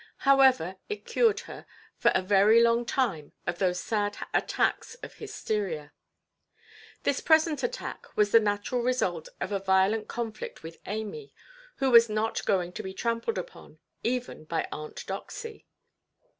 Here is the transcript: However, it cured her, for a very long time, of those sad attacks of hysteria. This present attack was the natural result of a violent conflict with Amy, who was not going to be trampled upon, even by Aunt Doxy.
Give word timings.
However, 0.25 0.77
it 0.89 1.05
cured 1.05 1.41
her, 1.41 1.67
for 1.95 2.11
a 2.15 2.23
very 2.23 2.59
long 2.59 2.85
time, 2.87 3.33
of 3.45 3.59
those 3.59 3.79
sad 3.79 4.17
attacks 4.33 4.95
of 5.03 5.13
hysteria. 5.13 5.93
This 7.03 7.21
present 7.21 7.61
attack 7.61 8.07
was 8.17 8.31
the 8.31 8.39
natural 8.39 8.81
result 8.81 9.29
of 9.39 9.51
a 9.51 9.59
violent 9.59 10.07
conflict 10.07 10.63
with 10.63 10.81
Amy, 10.87 11.35
who 11.75 11.91
was 11.91 12.09
not 12.09 12.43
going 12.47 12.71
to 12.73 12.81
be 12.81 12.95
trampled 12.95 13.37
upon, 13.37 13.77
even 14.03 14.45
by 14.45 14.67
Aunt 14.71 15.05
Doxy. 15.05 15.65